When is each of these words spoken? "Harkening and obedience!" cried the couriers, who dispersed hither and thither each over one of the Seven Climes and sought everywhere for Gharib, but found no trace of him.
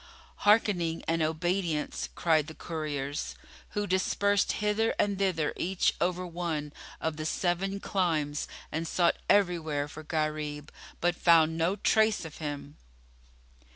"Harkening 0.37 1.03
and 1.07 1.21
obedience!" 1.21 2.09
cried 2.15 2.47
the 2.47 2.55
couriers, 2.55 3.35
who 3.77 3.85
dispersed 3.85 4.53
hither 4.53 4.95
and 4.97 5.19
thither 5.19 5.53
each 5.55 5.93
over 6.01 6.25
one 6.25 6.73
of 6.99 7.17
the 7.17 7.25
Seven 7.27 7.79
Climes 7.79 8.47
and 8.71 8.87
sought 8.87 9.17
everywhere 9.29 9.87
for 9.87 10.01
Gharib, 10.01 10.71
but 11.01 11.13
found 11.15 11.55
no 11.55 11.75
trace 11.75 12.25
of 12.25 12.37
him. 12.37 12.77